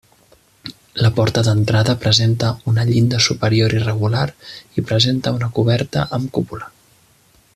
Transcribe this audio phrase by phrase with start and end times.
[1.05, 4.25] La porta d'entrada presenta una llinda superior irregular
[4.83, 6.73] i presenta una coberta amb cúpula.